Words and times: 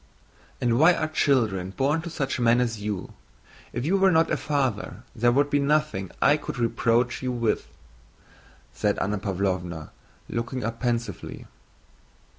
"And 0.59 0.79
why 0.79 0.95
are 0.95 1.07
children 1.07 1.75
born 1.77 2.01
to 2.01 2.09
such 2.09 2.39
men 2.39 2.59
as 2.59 2.81
you? 2.81 3.13
If 3.71 3.85
you 3.85 3.97
were 3.97 4.09
not 4.09 4.31
a 4.31 4.35
father 4.35 5.03
there 5.15 5.31
would 5.31 5.51
be 5.51 5.59
nothing 5.59 6.09
I 6.19 6.37
could 6.37 6.57
reproach 6.57 7.21
you 7.21 7.31
with," 7.31 7.67
said 8.73 8.97
Anna 8.97 9.19
Pávlovna, 9.19 9.91
looking 10.27 10.63
up 10.63 10.79
pensively. 10.79 11.45